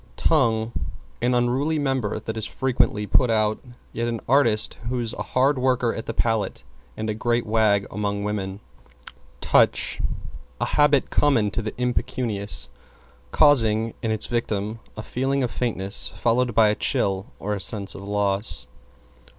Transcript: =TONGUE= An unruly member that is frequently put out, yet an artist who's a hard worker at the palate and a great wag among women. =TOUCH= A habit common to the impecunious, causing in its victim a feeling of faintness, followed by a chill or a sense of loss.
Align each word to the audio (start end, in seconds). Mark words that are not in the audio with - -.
=TONGUE= 0.17 0.71
An 1.21 1.35
unruly 1.35 1.77
member 1.77 2.17
that 2.19 2.35
is 2.35 2.47
frequently 2.47 3.05
put 3.05 3.29
out, 3.29 3.59
yet 3.93 4.07
an 4.07 4.19
artist 4.27 4.79
who's 4.89 5.13
a 5.13 5.21
hard 5.21 5.59
worker 5.59 5.93
at 5.93 6.07
the 6.07 6.13
palate 6.15 6.63
and 6.97 7.07
a 7.07 7.13
great 7.13 7.45
wag 7.45 7.85
among 7.91 8.23
women. 8.23 8.61
=TOUCH= 9.41 10.01
A 10.59 10.65
habit 10.65 11.11
common 11.11 11.51
to 11.51 11.61
the 11.61 11.77
impecunious, 11.79 12.69
causing 13.29 13.93
in 14.01 14.09
its 14.09 14.25
victim 14.25 14.79
a 14.97 15.03
feeling 15.03 15.43
of 15.43 15.51
faintness, 15.51 16.07
followed 16.07 16.55
by 16.55 16.69
a 16.69 16.75
chill 16.75 17.27
or 17.37 17.53
a 17.53 17.61
sense 17.61 17.93
of 17.93 18.01
loss. 18.01 18.65